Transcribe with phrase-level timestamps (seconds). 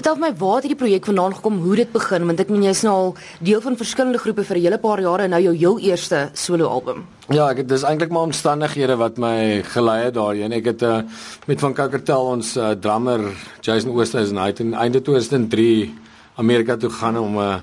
[0.00, 2.22] Vertel my waar het hierdie projek vandaan gekom, hoe dit begin?
[2.24, 3.10] Want ek meen jy's nou al
[3.44, 6.68] deel van verskillende groepe vir 'n hele paar jare en nou jou heel eerste solo
[6.68, 7.04] album.
[7.28, 10.52] Ja, ek het dis eintlik maar omstandighede wat my gelei het daarheen.
[10.52, 11.02] Ek het uh,
[11.46, 13.20] met van Kakkertel ons uh, drummer
[13.60, 15.94] Jason Oosthuizen uit in einde 2003
[16.36, 17.60] Amerika toe gaan om 'n uh,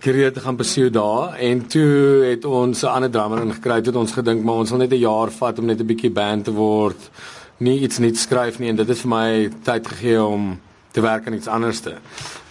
[0.00, 1.34] karier te gaan besoek daar.
[1.38, 3.74] En toe het ons 'n ander drummer ingekry.
[3.74, 6.44] Het ons gedink maar ons wil net 'n jaar vat om net 'n bietjie band
[6.44, 7.10] te word.
[7.56, 8.68] Nie iets nie skryf nie.
[8.68, 10.60] En dit het vir my tyd gegee om
[10.94, 11.96] te werk aan iets anderste.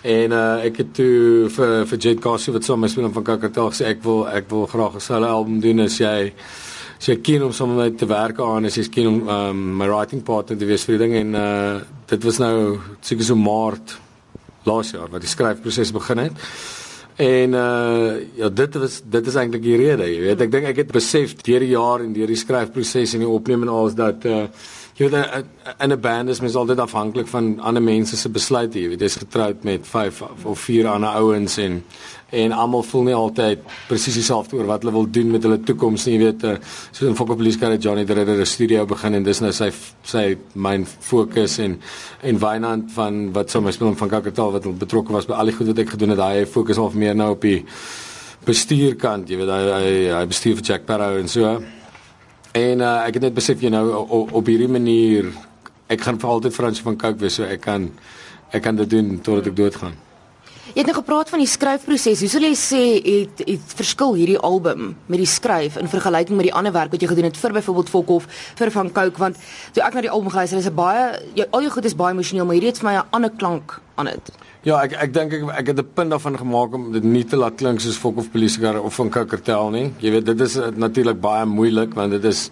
[0.04, 3.28] En uh ek het toe vir vir Jet Cassie wat saam met my speel van
[3.30, 6.34] Kakkertel gesê ek wil ek wil graag 'n solo album doen as jy
[7.00, 9.88] as jy keen om saam met te werk aan as jy keen om um, my
[9.88, 13.98] writing partner te wees vir die ding en uh dit was nou seker so maart
[14.66, 16.34] laas jaar wat die skryfproses begin het.
[17.16, 20.84] En uh ja dit was dit is eintlik die rede, jy weet ek dink ek
[20.84, 24.26] het besef deur die jaar en deur die skryfproses en die opname en alles dat
[24.26, 24.48] uh
[24.98, 25.44] eh, eh,
[25.80, 29.00] in 'n band is mens altyd afhanklik van ander mense se besluite jy weet.
[29.00, 31.84] Jy's getroud met 5 of 4 ander ouens en
[32.30, 36.06] en almal voel nie altyd presies dieselfde oor wat hulle wil doen met hulle toekoms
[36.06, 36.44] nie jy weet.
[36.44, 36.56] Uh,
[36.92, 39.72] so in Fokker Police Car Johnny the Rider studio begin en dis nou sy
[40.04, 41.80] sy myn fokus en
[42.22, 45.56] en Wynand van wat so my speel van Kakkertal wat betrokke was by al die
[45.56, 47.66] goed wat ek gedoen het hy fokus al meer nou op die
[48.46, 49.50] bestuurkant jy weet.
[49.50, 51.58] Hy hy, hy bestuur vir Jack Barrow en so
[52.54, 55.32] En uh, ek het net besef jy nou op, op hierdie manier
[55.90, 57.90] ek gaan vir altyd Frans van Cooke wees so ek kan
[58.54, 59.96] ek kan dit doen totdat ek doodgaan.
[60.74, 62.22] Jy het nou gepraat van die skryfproses.
[62.24, 66.48] Hoe sou jy sê het het verskil hierdie album met die skryf in vergelyking met
[66.48, 68.26] die ander werk wat jy gedoen het vir byvoorbeeld Volkhof
[68.58, 69.38] vir van Cooke want
[69.76, 71.04] toe ek na die album geluister het, is dit baie
[71.38, 73.78] jou, al jou goed is baie emosioneel, maar hierdie het vir my 'n ander klank
[74.02, 74.32] aan dit.
[74.64, 77.38] Ja, ek ek dink ek ek het 'n punt daarvan gemaak om dit nie te
[77.38, 79.94] laat klink soos Fok of Police Car of van Kakkertel nie.
[80.00, 82.50] Jy weet dit is natuurlik baie moeilik want dit is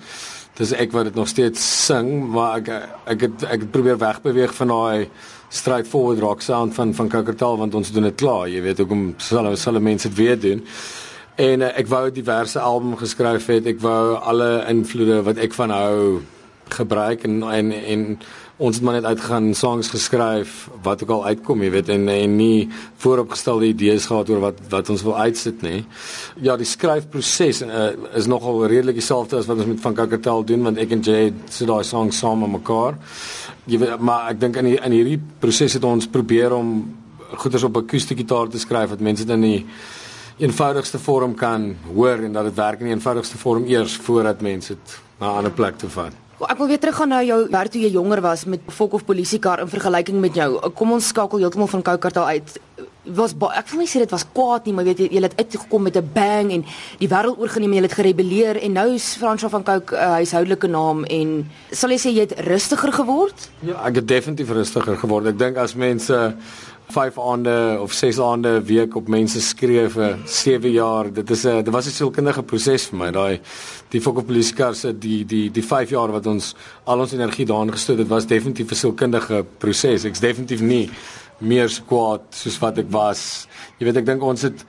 [0.60, 2.72] dis ek wat dit nog steeds sing, maar ek
[3.14, 5.08] ek het ek het probeer wegbeweeg van daai
[5.52, 8.50] straightforward rock sound van van Kakkertel want ons doen dit klaar.
[8.50, 10.64] Jy weet hoekom sal sal mense dit weer doen.
[11.36, 13.66] En uh, ek wou diverse album geskryf het.
[13.66, 16.22] Ek wou alle invloede wat ek van hou
[16.74, 18.06] gebruik en en en
[18.62, 22.36] ons het maar net uitgegaan songs geskryf wat ook al uitkom jy weet en en
[22.38, 22.70] nie
[23.02, 25.84] vooropgestelde idees gehad oor wat wat ons wil uitsit nê
[26.42, 30.70] ja die skryfproses uh, is nogal redelik dieselfde as wat ons met van Kakkertel doen
[30.70, 32.98] want ek en Jay sit daai songs saam met mekaar.
[33.66, 36.74] Jy weet maar ek dink in die, in hierdie proses het ons probeer om
[37.42, 39.66] goeders op akoestiese gitaar te skryf wat mense dit in die
[40.42, 44.76] eenvoudigste vorm kan hoor en dat dit werk in die eenvoudigste vorm eers voordat mense
[44.76, 47.82] dit na 'n ander plek toe vat Ek wil weer teruggaan na jou werk toe
[47.84, 50.56] jy jonger was met Fok of polisiekar in vergelyking met jou.
[50.78, 52.56] Kom ons skakel heeltemal van Koukartal uit.
[53.18, 55.84] Was ek wil nie sê dit was kwaad nie, maar weet jy jy het uitgekom
[55.84, 56.66] met 'n bang en
[57.00, 60.68] die wêreld oorgeneem, jy het gerebelleer en nou is Fransjo van Couk 'n uh, huishoudelike
[60.68, 63.50] naam en sal jy sê jy het rustiger geword?
[63.62, 65.26] Ja, ek het definitief rustiger geword.
[65.26, 66.32] Ek dink as mense uh,
[66.92, 71.14] 5 aande of 6 aande 'n week op mense skree vir 7 jaar.
[71.14, 73.12] Dit is 'n dit was 'n sielkundige proses vir my.
[73.12, 73.40] Daai
[73.90, 77.46] die Fokker Police Car se die die die 5 jaar wat ons al ons energie
[77.46, 80.04] daarin gestoot het, was definitief 'n sielkundige proses.
[80.04, 80.90] Ek's definitief nie
[81.40, 83.48] meer kwaad soos wat ek was.
[83.80, 84.66] Jy weet ek dink ons het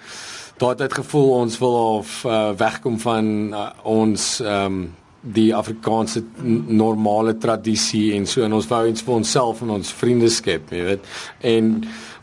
[0.58, 6.24] daardie gevoel ons wil of uh, wegkom van uh, ons ehm um, die Afrikaanse
[6.66, 10.82] normale tradisie en so en ons wou iets vir onsself en ons vriende skep, jy
[10.88, 11.04] weet.
[11.46, 11.68] En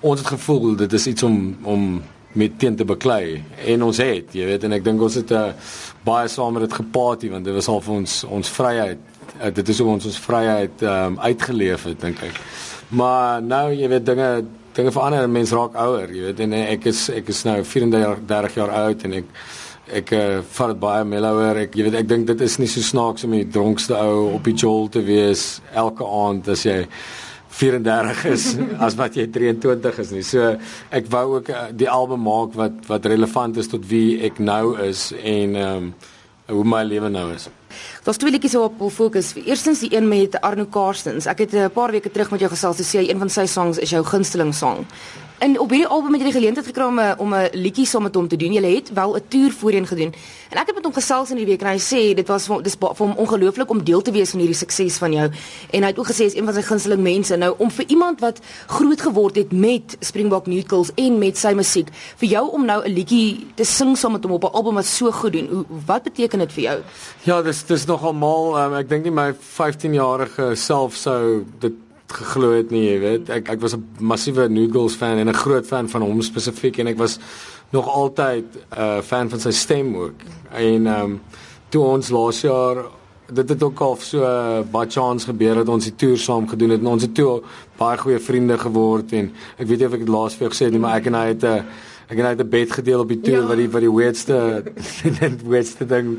[0.02, 2.02] ons het gevoel dit is iets om om
[2.32, 5.48] met teen te beklei en ons het, jy weet, en ek dink ons het uh,
[6.06, 9.02] baie saam met dit gepaarty want dit was al vir ons ons vryheid.
[9.40, 12.38] Uh, dit is hoe ons ons vryheid um, uitgeleef het, dink ek.
[12.90, 14.30] Maar nou, jy weet, dinge
[14.78, 18.60] dinge verander en mense raak ouer, jy weet, en ek is ek is nou 34
[18.62, 19.34] jaar oud en ek
[20.00, 21.64] ek uh, vat dit baie mellower.
[21.66, 24.46] Ek jy weet ek dink dit is nie so snaaks om die dronkste ou op
[24.46, 26.84] die jol te wees elke aand as jy
[27.60, 28.46] 34 is
[28.86, 30.24] as wat jy 23 is nie.
[30.24, 30.54] So
[30.96, 34.78] ek wou ook uh, die album maak wat wat relevant is tot wie ek nou
[34.88, 35.94] is en ehm um,
[36.50, 37.44] hoe my lewe nou is.
[38.02, 39.36] Daar's twee liedjies waarop wil fokus.
[39.38, 41.28] Eerstens die een met Arno Karstens.
[41.30, 43.46] Ek het 'n uh, paar weke terug met jou gesels te sê een van sy
[43.46, 44.86] songs is jou gunsteling song.
[45.40, 48.04] En op hierdie album het jy die geleentheid gekry om 'n om 'n liedjie saam
[48.04, 48.54] met hom te doen.
[48.54, 50.14] Jy het wel 'n toer voorheen gedoen.
[50.50, 52.76] En ek het met hom gesels in die week en hy sê dit was dis
[52.80, 55.32] vir hom ongelooflik om deel te wees van hierdie sukses van jou.
[55.70, 57.36] En hy het ook gesê is een van sy gunsteling mense.
[57.36, 61.88] Nou om vir iemand wat groot geword het met Springbok Newcastle en met sy musiek,
[62.18, 64.86] vir jou om nou 'n liedjie te sing saam met hom op 'n album wat
[64.86, 65.48] so goed doen.
[65.48, 66.80] Hoe wat beteken dit vir jou?
[67.24, 68.66] Ja, dis dis nogal mal.
[68.66, 71.74] Um, ek dink nie my 15 jarige self sou dit
[72.14, 73.30] geglo het nie, jy weet.
[73.30, 76.88] Ek ek was 'n massiewe Noodles fan en 'n groot fan van hom spesifiek en
[76.88, 77.20] ek was
[77.72, 80.18] nog altyd 'n uh, fan van sy stem ook.
[80.52, 81.22] En ehm um,
[81.70, 82.86] toe ons laas jaar
[83.34, 86.70] dit het ook al so uh, baie chance gebeur dat ons die toer saam gedoen
[86.70, 86.80] het.
[86.80, 87.42] En ons het toe
[87.78, 90.66] baie goeie vriende geword en ek weet nie of ek dit laas vir jou gesê
[90.66, 91.64] het nie, maar ek en hy het 'n uh,
[92.10, 93.48] ek het net 'n bed gedeel op die toer ja.
[93.48, 94.64] wat die wat die weirdste
[95.54, 96.18] weirdste ding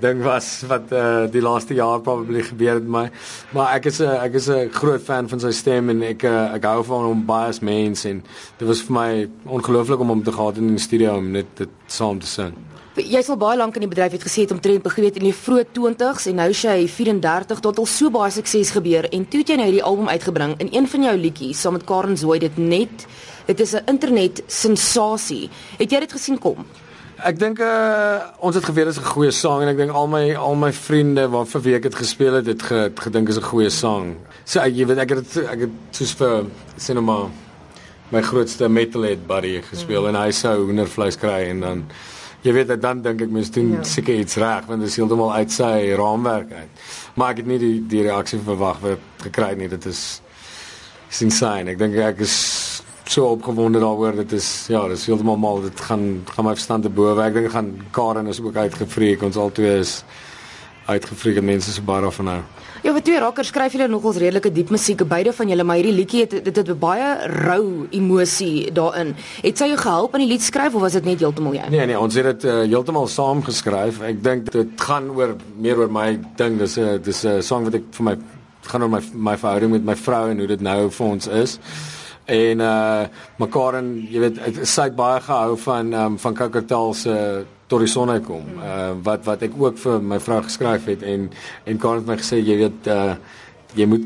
[0.00, 3.04] ding was wat uh, die laaste jaar probably gebeur het met my.
[3.54, 6.54] Maar ek is 'n ek is 'n groot fan van sy stem en ek uh,
[6.54, 8.22] ek hou van hom baie as mens en
[8.58, 11.68] dit was vir my ongelooflik om hom te gehad in die studio om net dit
[11.86, 12.52] saam te sing.
[12.94, 15.24] Jy sal baie lank in die bedryf het gesê het om trend begin het in
[15.24, 19.40] die vroeë 20s en nou sy 34 tot al so baie sukses gebeur en toe
[19.40, 22.38] het jy nou hierdie album uitgebring in een van jou liedjies saam met Karen Zooi
[22.38, 23.06] dit net
[23.46, 25.50] dit is 'n internet sensasie.
[25.78, 26.66] Het jy dit gesien kom?
[27.22, 30.06] Ek dink uh, ons het geweet dit is 'n goeie sang en ek dink al
[30.06, 33.42] my al my vriende wat vir week het gespeel het, het ge, gedink is 'n
[33.42, 34.16] goeie sang.
[34.44, 36.46] So ek jy weet ek het ek het soos vir
[36.76, 37.30] cinema
[38.10, 40.08] my grootste metalhead buddy gespeel mm.
[40.08, 41.84] en hy sou hoendervleis kry en dan
[42.42, 43.82] jy weet dan dink ek mens doen ja.
[43.82, 46.82] seker iets reg want dit is heeltemal uit sy raamwerk uit.
[47.14, 49.68] Maar ek het nie die die reaksie verwag wat gekry nie.
[49.68, 50.20] Dit is
[51.10, 51.70] is insane.
[51.70, 52.34] Ek dink ek is
[53.12, 56.86] so opgewonde daaroor dit is ja dit is heeltemal mal dit gaan gaan my verstand
[56.86, 60.00] te bowe ek dink gaan Karen is ook uitgevreek ons albei is
[60.88, 62.42] uitgevreek mense so baie daarvan nou
[62.82, 65.92] Ja, wat twee rakkers skryf julle nogals redelike diep musiek beide van julle, maar hierdie
[65.94, 69.12] liedjie het dit het baie rou emosie daarin.
[69.44, 71.68] Het sy jou gehelp aan die lied skryf of was dit net heeltemal jy?
[71.70, 74.02] Nee nee, ons het dit uh, heeltemal saam geskryf.
[74.02, 76.08] Ek dink dit gaan oor meer oor my
[76.40, 76.58] ding.
[76.58, 78.16] Dis 'n dis 'n song wat ek vir my
[78.66, 81.60] gaan oor my my verhouding met my vrou en hoe dit nou vir ons is
[82.32, 83.04] en uh
[83.42, 87.16] mekaar en jy weet sy het baie gehou van um van Kakertal se
[87.68, 88.48] tot die son uitkom.
[88.56, 91.30] Uh wat wat ek ook vir my vrou geskryf het en
[91.64, 93.14] en Karen het my gesê jy weet uh
[93.76, 94.04] jy moet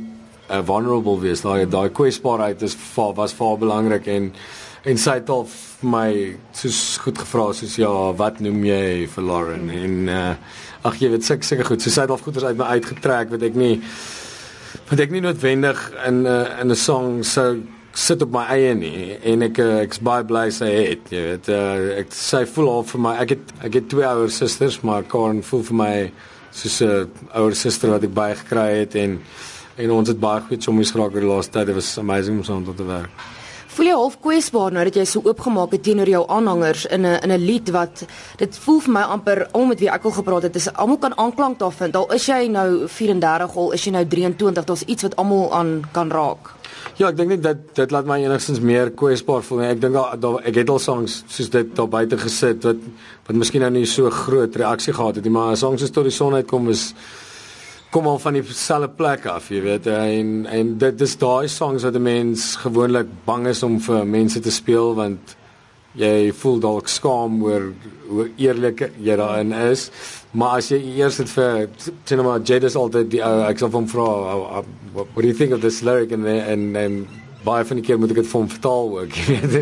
[0.50, 1.42] uh, vulnerable wees.
[1.42, 4.32] Daai daai kwesbaarheid is va, was vir belangrik en
[4.86, 5.48] en sy het al
[5.82, 10.34] my soos goed gevra soos ja, wat noem jy vir Lauren en uh
[10.86, 11.82] ag jy weet seker seker goed.
[11.82, 13.80] So sy het al goeders uit my uitgetrek wat ek nie
[14.86, 17.62] wat ek nie noodwendig in uh, in 'n song sou
[17.96, 21.48] sit op my eie nie en ek eh, ek's baie bly sy het jy weet.
[21.48, 25.06] Uh, ek sy voel al vir my ek het ek het twee ouer susters maar
[25.08, 25.94] Karen voel vir my
[26.52, 29.18] soos 'n ouer suster wat ek baie gekry het en
[29.76, 31.66] en ons het baie goed sommies geraak oor die laaste tyd.
[31.66, 33.10] Dit was amazing om saam te werk
[33.76, 37.18] Voel jy half kwesbaar nou dat jy so oopgemaak het teenoor jou aanhangers in 'n
[37.24, 38.04] in 'n lied wat
[38.38, 41.18] dit voel vir my amper om met wie ek al gepraat het is almal kan
[41.18, 41.92] aanklank daarvan.
[41.92, 45.82] Al is jy nou 34 al is jy nou 23, daar's iets wat almal aan
[45.92, 46.54] kan raak.
[46.96, 49.60] Ja, ek dink net dat dit laat my enigstens meer kwesbaar voel.
[49.60, 52.76] Ek dink daar ek het al songs soos dit daar buite gesit wat
[53.26, 56.12] wat miskien nou nie so groot reaksie gehad het nie, maar songs soos tot die
[56.12, 56.94] son uitkom is
[57.96, 61.94] kom al van dieselfde plek af, jy weet, en en dit dis daai songs wat
[61.96, 65.36] 'n mens gewoonlik bang is om vir mense te speel want
[65.94, 67.72] jy voel dalk skaam oor
[68.08, 69.90] hoe eerlik jy daarin is.
[70.30, 71.68] Maar as jy eers dit vir
[72.04, 74.08] cinema Jade is altyd die ou ek sal hom vra
[74.92, 77.06] what do you think of this lyric and and and
[77.44, 79.12] baie van die keer moet ek dit vir hom vertaal ook.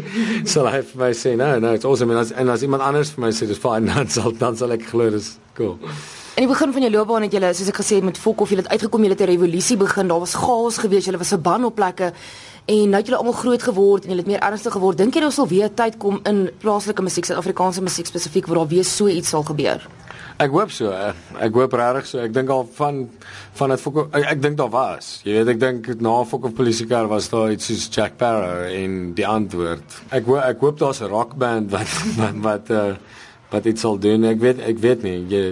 [0.52, 3.14] so hy vir my sê no no it's awesome and as, en as iemand anders
[3.14, 5.78] vir my sê dis fine dan sal dan sal ek glo dis cool.
[6.34, 8.56] In die begin van jou loopbaan het jy soos ek gesê het met Fokhof jy
[8.58, 10.08] het uitgekom jy het 'n revolusie begin.
[10.08, 11.04] Daar was chaos gewees.
[11.06, 12.12] Jy was 'n ban op plekke
[12.66, 14.98] en nou het julle almal groot geword en julle het meer ernstig geword.
[14.98, 18.68] Dink jy daar sal weer tyd kom in plaaslike musiek, Suid-Afrikaanse musiek spesifiek waar daar
[18.68, 19.86] weer so iets sal gebeur?
[20.38, 20.90] Ek hoop so.
[20.90, 22.18] Eh, ek hoop regtig so.
[22.18, 23.08] Ek dink al van
[23.52, 25.20] van dit Fokhof ek, ek dink daar was.
[25.22, 29.26] Jy weet ek dink na Fokhof Polisiekar was daar iets soos Jack Barrow en die
[29.26, 30.02] antwoord.
[30.10, 31.86] Ek hoop ek hoop daar's 'n rockband wat
[32.18, 32.94] wat wat, uh,
[33.54, 34.26] wat iets sal doen.
[34.28, 35.16] Ek weet ek weet nie.
[35.30, 35.42] Jy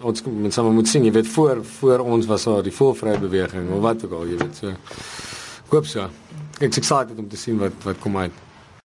[0.00, 3.68] ons moet sommer moet sien, jy weet voor voor ons was daar die volvrye beweging
[3.76, 4.72] of wat ook al, jy weet so.
[5.74, 6.06] Hoop so.
[6.60, 8.46] Ek's excited om te sien wat wat kom uit.